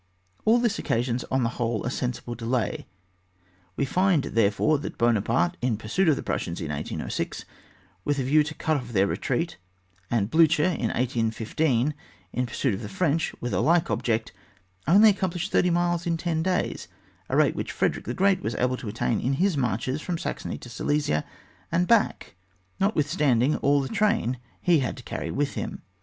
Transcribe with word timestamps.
All 0.45 0.57
this 0.57 0.79
occasions 0.79 1.23
on 1.29 1.43
the 1.43 1.49
whole 1.61 1.83
a 1.83 1.91
sensible 1.91 2.33
delay. 2.33 2.87
We 3.75 3.85
find, 3.85 4.23
therefore, 4.23 4.79
that 4.79 4.97
Buonaparte 4.97 5.57
in 5.61 5.77
pursuit 5.77 6.09
of 6.09 6.15
the 6.15 6.23
Prussians 6.23 6.59
in 6.59 6.69
1806, 6.71 7.45
with 8.03 8.17
a 8.17 8.23
view 8.23 8.41
to 8.45 8.55
cut 8.55 8.77
off 8.77 8.93
their 8.93 9.05
retreat, 9.05 9.57
and 10.09 10.31
Bliicher 10.31 10.73
in 10.73 10.87
1815, 10.87 11.93
in 12.33 12.45
pursuit 12.47 12.73
of 12.73 12.81
the 12.81 12.89
French, 12.89 13.35
with 13.39 13.53
a 13.53 13.59
like 13.59 13.91
object, 13.91 14.31
only 14.87 15.09
accomplished 15.11 15.51
thirty 15.51 15.69
miles 15.69 16.07
in 16.07 16.17
ten 16.17 16.41
days, 16.41 16.87
a 17.29 17.37
rate 17.37 17.55
which 17.55 17.71
Frederick 17.71 18.05
the 18.05 18.15
Great 18.15 18.41
was 18.41 18.55
able 18.55 18.77
to 18.77 18.89
attain 18.89 19.19
in 19.21 19.33
his 19.33 19.55
marches 19.55 20.01
from 20.01 20.17
Saxony 20.17 20.57
to 20.57 20.67
Silesia 20.67 21.23
and 21.71 21.87
back, 21.87 22.33
notwith 22.79 23.05
standing 23.05 23.55
all 23.57 23.81
the 23.81 23.87
train 23.87 24.31
that 24.31 24.39
he 24.61 24.79
had 24.79 24.97
to 24.97 25.03
carry 25.03 25.29
with 25.29 25.53
him. 25.53 25.83